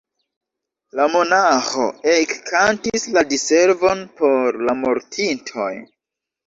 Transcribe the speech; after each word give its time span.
La 0.99 1.05
monaĥo 1.15 1.85
ekkantis 2.15 3.07
la 3.19 3.25
Diservon 3.35 4.05
por 4.19 4.63
la 4.67 4.79
mortintoj. 4.85 5.75